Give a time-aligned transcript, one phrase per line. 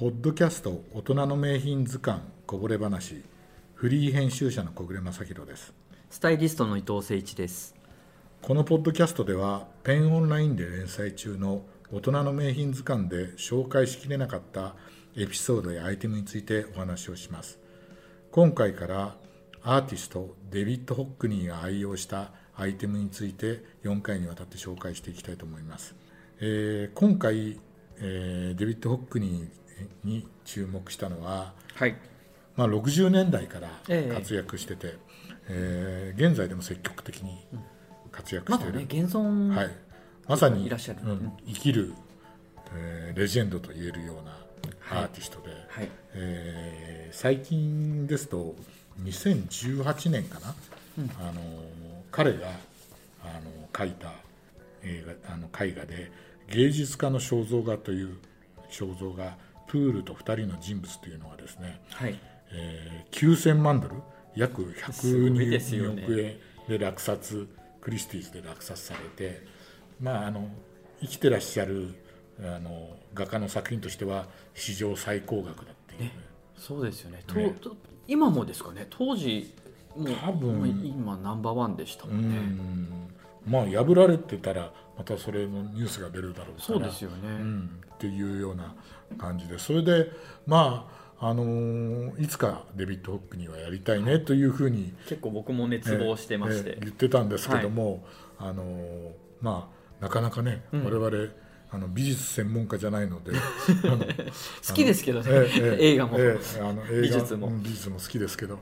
[0.00, 3.22] ポッドキャスト大人の名品図鑑こぼれ話
[3.74, 5.74] フリー編集者の小暮正弘です。
[6.08, 7.74] スタイリストの伊藤誠一です。
[8.40, 14.74] このポッドキャストではペンオンラインで連載中の大人の名品図鑑で紹介しきれなかった
[15.18, 17.58] エピソードやアイテムについてお話をします。
[18.30, 19.16] 今回から
[19.62, 25.94] アーティストデビッド・ホックニーが愛用したアイテムについて4回にわたって紹介していきたいと思います、
[26.40, 27.60] えー、今回、
[27.98, 29.60] えー、デビッド・ホックニー
[30.04, 31.96] に注目したのは、はい。
[32.56, 33.68] まあ、60年代から
[34.14, 34.94] 活躍してて、
[35.48, 37.38] えー、えー、現在でも積極的に
[38.10, 39.70] 活躍している、まね、現存、はい、
[40.28, 41.94] まさにいらっしゃる、うん、生きる、
[42.74, 44.36] えー、レジェンドと言えるような
[44.90, 48.54] アーティストで、はい、えー、最近ですと
[49.02, 50.54] 2018年かな、
[50.98, 51.40] うん、あの
[52.10, 52.48] 彼が
[53.22, 54.12] あの書いた
[54.82, 56.10] 映画あの絵画で
[56.50, 58.18] 芸術家の肖像画という
[58.70, 59.36] 肖像画
[59.70, 62.18] プールと2人の人物というのがですね、はい。
[62.52, 63.94] えー、9000万ドル
[64.34, 66.36] 約102億円
[66.68, 67.48] で落札
[67.80, 69.46] クリスティーズで落札されて、
[70.00, 70.48] まあ、あの
[71.00, 71.94] 生きてらっしゃる
[72.40, 76.12] あの画家の作品としては史上最高額だっていう、ね、
[76.56, 77.22] そうですよね。
[77.32, 77.54] ね。
[78.08, 78.88] 今もですかね？
[78.90, 79.54] 当時
[79.96, 80.82] もう多分。
[80.84, 83.09] 今ナンバーワンでしたもんね
[83.46, 88.74] まあ破られてたらまたそれのニュースが出るだろうからそうですよね、うん、っていうような
[89.18, 90.10] 感じでそれで
[90.46, 90.88] ま
[91.18, 98.04] ああのー、いつかデビッド・ホックにはやりたいねというふうに結構僕も熱望してまして、言ってたんですけども、
[98.38, 99.10] はい、あのー、
[99.42, 99.68] ま
[100.00, 101.30] あなかなかね、うん、我々
[101.72, 103.32] あの美術専門家じゃないので
[104.66, 107.50] 好きですけどね、ええ 映画も、ええ、あの美術も。
[107.62, 108.58] 美術も好きですけど。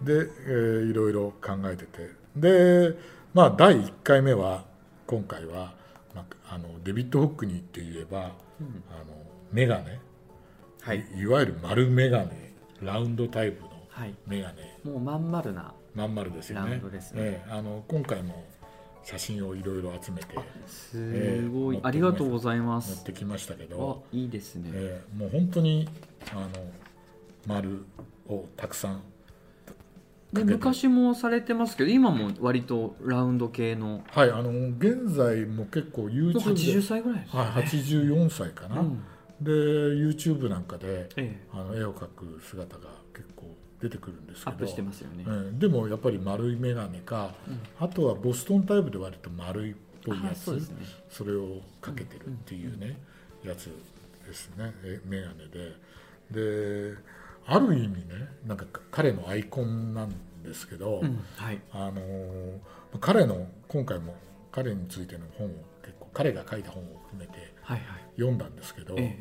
[0.00, 2.10] で、えー、いろいろ考えてて。
[2.34, 2.96] で
[3.34, 4.64] まあ第1回目は
[5.06, 5.72] 今回は、
[6.14, 9.14] まあ、あのデビッド・ホックニーって言えば、うん、あの
[9.50, 10.00] メガネ、
[10.82, 13.70] はい、いわゆる丸メガネラウンドタイプの
[14.26, 16.80] メガネ、はい、もうまん丸なまん丸ですよね、
[17.14, 18.44] ね、あの今回も
[19.02, 22.96] 写真をいろいろ集めてすごい、えー、ありがとうございます。
[22.96, 24.04] 持ってきましたけど。
[24.12, 25.88] いいですね、えー、もう本当に
[26.30, 26.48] あの
[27.46, 27.84] 丸
[28.28, 29.02] をたくさん
[30.32, 34.02] で昔もされてますけど今も割とラウンド系の。
[34.10, 36.38] はいあの現在も結構 YouTube で。
[36.40, 39.04] 80歳ぐらいですね、はい、84歳かな、うん、
[39.40, 44.50] で YouTube なんかで、ええ、あの絵を描く姿が結構出てくるんですけど。
[44.52, 50.60] アップしてますよね、うん、でもやっぱり丸い眼鏡か、うん、あとはボストンタイプで割と丸いっぽいやつ、ね、
[51.10, 52.96] それをかけてるっていうね、
[53.42, 53.66] うん、やつ
[54.26, 54.72] ですね。
[55.06, 55.92] 眼鏡で。
[56.30, 56.96] で
[57.46, 58.04] ある意味ね
[58.46, 61.00] なんか彼のアイコンなんですけど、
[61.36, 62.00] はい、あの
[63.00, 64.14] 彼の今回も
[64.50, 65.50] 彼についての本を
[65.82, 67.52] 結構彼が書いた本を含めて
[68.16, 69.16] 読んだんですけど、はいはい、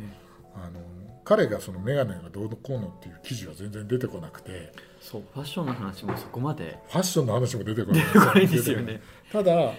[0.55, 0.79] あの
[1.23, 6.77] 彼がその眼鏡がどうのこうのっていう記事は全然出てこなくてそうファッションの話もそこまで。
[6.89, 8.47] ファッションの話も出てこない。
[8.47, 9.01] ですよね。
[9.31, 9.71] ただあ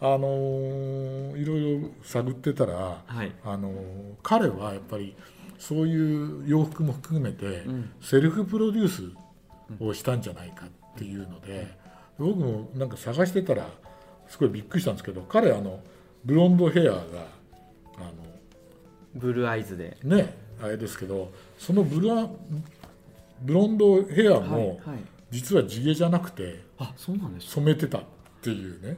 [0.00, 5.16] のー、いろいろ探ってたら、はい、あのー、彼はやっぱり
[5.58, 7.64] そういう洋服も含めて、
[8.00, 9.02] セルフプロデュース
[9.80, 11.76] をしたんじゃないかっていうので、
[12.18, 13.68] うん、僕もなんか探してたら
[14.28, 15.80] すごいびっくりしたんですけど彼あの
[16.24, 16.98] ブロンドヘアが
[17.98, 18.12] あの
[19.14, 19.96] ブルーアイズで。
[20.02, 22.08] ねあれですけどそのブル
[23.42, 24.80] ブロンドヘアも
[25.30, 26.64] 実は地毛じゃなくて
[27.38, 28.02] 染めてたっ
[28.42, 28.96] ていうね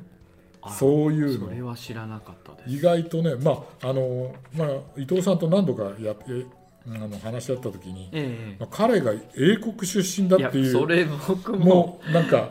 [0.68, 1.48] そういうの。
[1.48, 2.76] それは知らなかったです。
[2.76, 6.46] 意外とねまああの、まあ、伊藤さんと何度かやって
[6.86, 12.50] あの話し合った時に、ええ、まあ、彼が英国出身だっていうそれ僕ももうなんか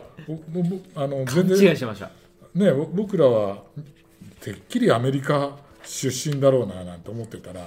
[0.94, 1.76] あの全然
[2.54, 3.62] ね僕らは
[4.40, 7.66] てっきりアメリカ出身だろうななんて思ってたら、は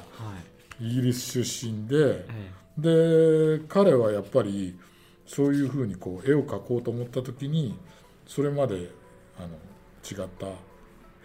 [0.79, 2.25] い、イギリス出身で、
[2.77, 4.77] で彼はやっぱり
[5.25, 7.77] そういうふうにこう絵を描こうと思った時に
[8.27, 8.89] それまで
[9.37, 9.49] あの
[10.09, 10.47] 違った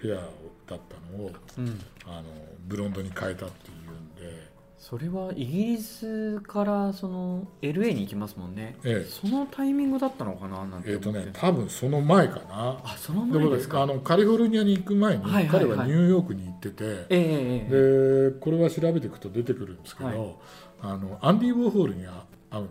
[0.02, 2.24] ヘアだったのを、うん、あの
[2.66, 4.58] ブロンドに変えたっていうんで。
[4.78, 12.80] それはイギリスからその LA に行きますもんね、ええ、そのタイミングだったのかななんてえっ、ー、とね多分その前かな。
[12.84, 13.82] あその前ですか？
[13.82, 20.34] あのカリフォルニアに行く前に、彼はニューヨークに行ってて、ええでこれは調べていくと出てくるんですけど、はい、
[20.82, 22.06] あのアンディ・ウォーホールに
[22.50, 22.64] 会う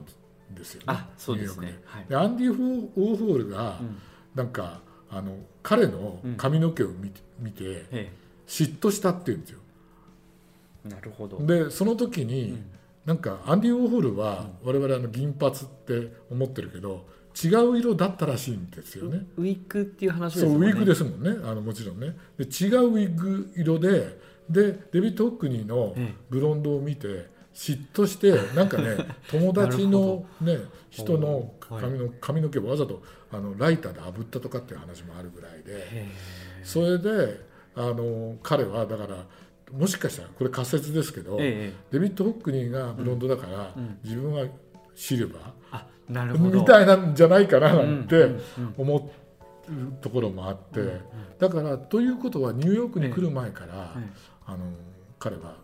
[0.52, 3.98] んですよねあそうですね、はい、でアンディ・ウォーホールが、うん、
[4.34, 8.12] なんかあの彼の髪の毛を見て,、見て
[8.48, 9.60] 嫉妬したっていうんですよ。
[10.86, 11.46] なるほど。
[11.46, 12.66] でその時に、うん、
[13.06, 17.06] なんかアンディ・ウォーホルは我々あの銀髪って思ってるけど
[17.42, 19.26] 違う色だったらしいんですよね。
[19.38, 20.42] ウィッグっていう話ね。
[20.42, 21.30] そうウィッグですもんね。
[21.44, 22.16] あのもちろんね。
[22.38, 24.20] で違うウィッグ色で
[24.50, 25.96] でデビッド・ホックニーの
[26.30, 28.98] ブロンドを見て嫉妬してなんかね
[29.32, 30.60] 友達の、ね、
[30.92, 31.82] 人のはい。
[31.82, 33.02] 髪の髪の毛をわざと
[33.32, 36.08] あのライターで炙ったとかっていう話もあるぐらいでへ
[36.64, 37.42] それで
[37.76, 39.26] あの彼はだから
[39.72, 44.00] もしかしたらこれ仮説ですけど、デビッド・ホックニーがブロンドだから、うん。
[44.02, 44.46] 自分は
[44.96, 48.30] シルバーみたいなんじゃないかななんて
[48.78, 49.12] 思
[49.68, 51.02] うところもあって、
[51.38, 54.04] だからということはニューヨークに来る前から、はい
[54.46, 54.60] あの
[55.20, 55.58] 彼は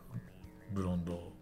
[0.73, 1.32] ブロンド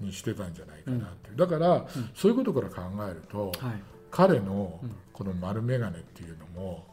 [0.00, 3.82] にしてたんじゃないかなっていう、だから、そういうことから考えると、はい。
[4.10, 4.96] 彼のうん。
[5.12, 6.86] この丸眼鏡っていうのも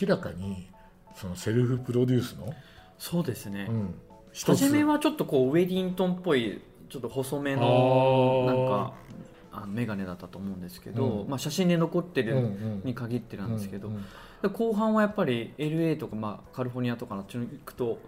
[0.00, 0.68] 明らかに
[1.14, 2.52] そのセルフプロデュースの、
[2.98, 3.94] そうですね、うん、
[4.32, 8.46] 初めはちょっとこうウェディントンっぽいちょっと細めあのー。
[8.46, 8.92] なんか
[9.52, 11.28] あの眼鏡だったと思うんですけど、うん。
[11.28, 12.82] まあ、写真で残ってうんるうん。
[12.84, 14.04] に限ってなんですけど、うんうん
[14.42, 17.98] で後半はやっぱり LA とか、まあ、カリフォルニアとかのあっちに行くと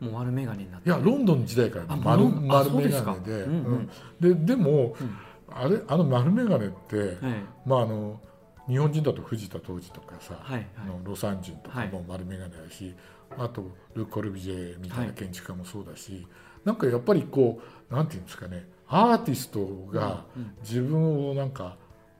[0.00, 0.88] もう丸眼鏡になって。
[0.88, 3.32] いやロンドン時代からあ丸丸眼鏡で。
[3.42, 3.90] うんうん。
[4.20, 4.44] うん。
[4.44, 5.16] ででも、うん
[5.48, 7.16] あれあの丸眼鏡って、はい。
[7.64, 8.20] まあ、あの
[8.68, 10.66] 日本人だと藤田当時とかさ、はい
[11.04, 11.90] ロサン人とかはい。
[11.90, 12.94] も丸眼鏡だし、
[13.38, 15.14] あとル・コルビジェみたいはない。
[15.14, 16.26] 建築家もそうだし、
[16.64, 17.60] なんかやっぱりこ
[17.90, 19.60] うなんていうんですかねアーティスト
[19.92, 21.76] がうん自分をなんか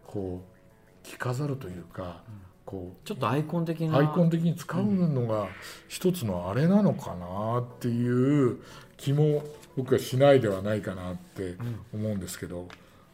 [0.06, 2.22] こう着飾るというか、
[2.66, 3.98] こうちょっとアイコン的な。
[3.98, 5.46] アイコン的に使うのが
[5.88, 8.58] 一つのあれなのかなっていう
[8.96, 9.44] 気も
[9.76, 11.54] 僕はしないではないかなって
[11.94, 12.66] 思うんですけど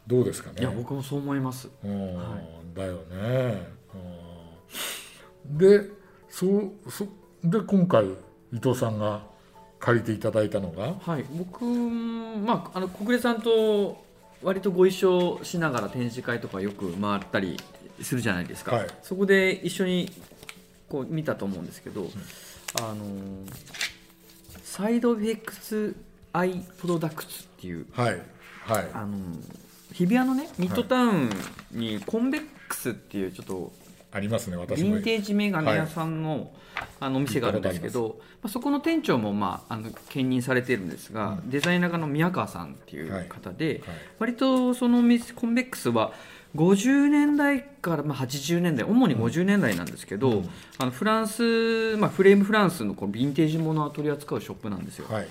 [0.06, 0.56] どうですかね？
[0.60, 1.68] いや僕もそう思います。
[1.84, 2.40] うんは
[2.74, 3.68] だよね、
[5.50, 5.58] うん。
[5.58, 5.82] で
[6.30, 7.06] そうそ
[7.44, 8.06] で今回
[8.52, 9.22] 伊藤さんが
[9.78, 10.94] 借りていただいたのが？
[11.00, 11.24] はい。
[11.30, 14.02] 僕まああの小暮さんと
[14.42, 17.58] 割とご一緒しながら展示会とかよく回ったり
[18.00, 18.86] するじゃないですか、はい。
[19.02, 20.10] そこで一緒に
[20.88, 22.10] こう見たと思うんですけど、
[22.80, 23.04] あの
[24.62, 25.96] サイドエフェクツ
[26.32, 28.20] アイプロダクツっていうはい。
[28.66, 28.88] はい。
[28.92, 29.16] あの
[29.92, 31.30] 日比谷のねミッドタウン
[31.70, 33.72] にコンベックスっていうちょっと
[34.12, 34.96] ありますねヴ私も。
[34.96, 36.52] ィンテージメガネ屋さんの,、
[37.00, 41.50] あのお店があるんですけど、まあ、そこの店長も、まあ、あの兼任されているんですが、うん。
[41.50, 43.96] デザイナーの宮川さんっていう方で、はい。
[44.18, 46.12] 割とその店コンベックスは
[46.54, 50.50] 50年代から、まあ、80年代主に50年代なんですけど、うん。
[50.78, 55.06] あのフランス、まあ、フレームフランスのこのヴィンテージものを取り扱うショップなんですよ。
[55.08, 55.28] はい。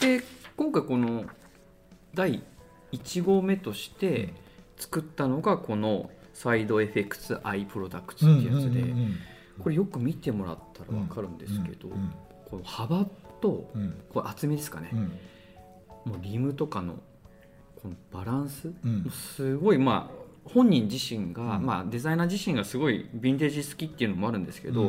[0.00, 0.22] で
[0.56, 1.24] 今回この
[2.14, 2.40] 第
[2.92, 4.32] 1号目として
[4.76, 8.84] 作ったのがこのサイドエフェクツアイプロダクツってやつで、
[9.58, 12.12] これよく見てもらったら分かるんですけど、うん
[12.50, 13.06] この幅
[13.40, 13.72] と
[14.10, 15.00] これ厚みですかね、うん。
[16.12, 16.96] もうリムとかの
[17.76, 18.70] このバランス、
[19.10, 21.64] すごいまあ本人自身が、うん。
[21.64, 24.84] まあ、デザイナー自身がすごいヴィンテージ好きっていうのもあるんですけど、う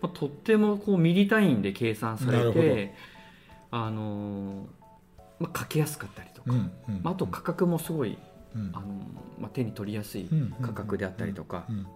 [0.00, 2.94] まあ、とってもこうミリ単位で計算されて
[3.70, 4.66] あのー
[5.40, 6.52] まあ、かけやすかったりとか、
[7.02, 8.18] まあ、あと価格もすごい、うん
[8.54, 8.84] あのー
[9.40, 11.86] まあ、手に取りやすいうん価格であったりとか、うん。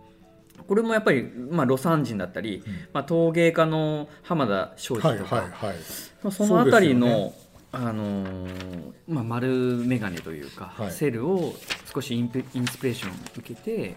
[0.66, 2.72] これもやっぱり、まあ、ロサン人だったり、うん。
[2.92, 6.32] まあ、陶芸家の浜田庄司はいとか、はい。
[6.32, 7.32] そのあたりの、
[7.70, 9.48] あのーまあ、丸
[9.86, 10.90] 眼鏡というか、はい。
[10.90, 11.54] セルを
[11.92, 13.96] 少しインペインスピレーションを受けて、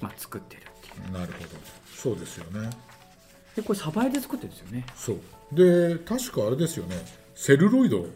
[0.00, 1.12] まあ、作ってるっていう。
[1.12, 1.48] なるほど。
[1.94, 2.70] そうですよね。
[3.54, 4.86] でこれ鯖江で作ってるんですよね。
[4.96, 5.18] そう。
[5.52, 6.96] で確かあれですよね。
[7.34, 8.06] セルロイド。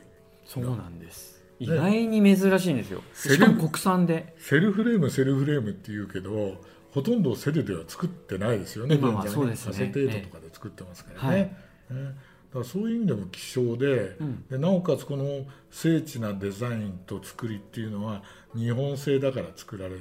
[0.46, 3.02] そうなんです意外に珍しいんですよ。
[3.12, 4.34] セルしかも国産で。
[4.38, 6.60] セルフレームセルフレームっていうけど
[6.90, 8.96] ほとんどセルでは作ってないですよね。
[8.96, 9.70] 今はそうですね。
[9.70, 11.56] アセテートとかで作ってますからはいね、
[11.90, 11.96] ね。
[11.96, 14.44] だからそういう意味でも希少で,、うん。
[14.48, 15.24] でなおかつこの
[15.70, 18.22] 精緻なデザインと作りっていうのは
[18.54, 19.96] 日本製だから作られ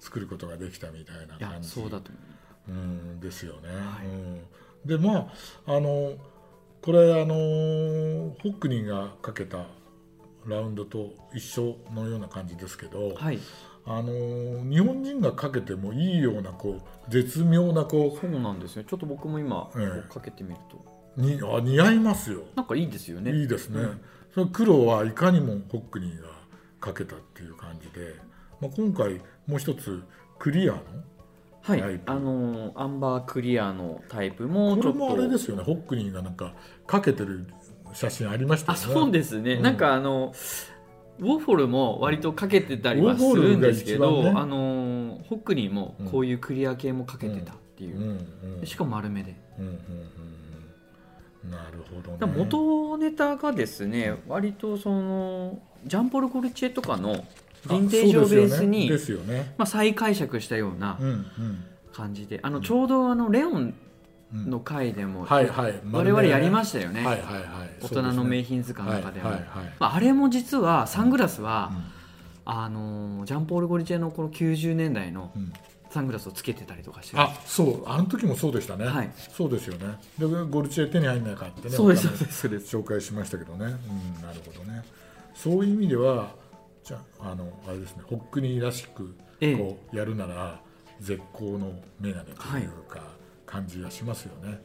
[0.00, 1.68] 作ることができたみたいな感じ。
[1.68, 2.10] そうだと
[2.68, 2.84] 思う
[3.16, 3.68] んですよね。
[3.68, 4.06] はい。
[4.06, 4.40] うん、
[4.84, 5.32] でま
[5.66, 6.14] ああの
[6.82, 9.66] これあのホックニーがかけた
[10.46, 13.38] ラウンドと一緒のような感じですけど、うはい。
[13.84, 20.00] あの日本人がかけてもいいようなこう絶妙なこそうなんですねちょっと僕も今、ええ。
[20.02, 20.84] こうかけてみると。
[21.16, 22.42] うにあ似合いますよ。
[22.54, 23.32] なんかいいですよね。
[23.32, 23.80] いいですね。
[23.80, 24.00] うん。
[24.34, 26.28] その黒はいかにもホックニーが
[26.80, 28.14] かけたっていう感じで、
[28.60, 30.02] まあ、今回もう一つ
[30.38, 30.80] クリアの
[31.62, 32.00] はい。
[32.06, 35.62] あのーアンバークリアのタイプもちょっとこれもあれですよね。
[35.62, 36.54] ホックニーがなんか
[36.86, 37.46] かけてる
[37.92, 38.94] 写真ありましたよあね。
[38.94, 39.62] そうですね、うん。
[39.62, 40.34] なんかあの
[41.18, 44.32] ウォーホルも割とかけてたりはするんですけど、ね。
[44.34, 47.52] あのホックニーもこういうクリア系もかけてた。
[47.52, 48.58] っていう、うん。
[48.60, 48.66] うん。
[48.66, 49.64] しかも丸めで、うん。
[49.64, 49.70] うん。
[49.70, 49.76] うん。
[49.76, 50.22] うん
[51.50, 52.32] なるほどね。
[52.36, 59.54] 元ネタがですね割とそのジャンポル・ゴルチェとかのヴィンテージをベースに、あそうですよね。
[59.58, 61.64] まあ、再解釈したようなですよねうん。
[61.92, 62.40] 感じで。
[62.42, 63.74] あのちょうどあのレオン
[64.32, 65.80] の回でも、はいはい。
[65.90, 67.42] 我々やりましたよね、はいはいはい。
[67.82, 69.44] 大人の名品図鑑の中でも、はいはい
[69.78, 71.84] あ、あれも実はサングラスは、うん。
[72.44, 75.52] あのジャンポール・ゴリチェのこの90年代のうん。
[75.92, 77.22] サングラスをつけてたりとかしてる。
[77.22, 77.82] あそう。
[77.86, 79.10] あの時もそうでしたね、はい。
[79.14, 79.98] そうですよね。
[80.18, 84.82] でゴルチェ手に入んないかってねそうですそうです紹介しましたけどね、うん、なるほどね。
[85.34, 86.30] そういう意味では
[86.82, 89.56] じゃああのあれですねホックニーらしくええ。
[89.56, 90.60] こうやるなら
[90.98, 93.02] 絶好のメガネというか
[93.52, 94.58] 感じがしますよね、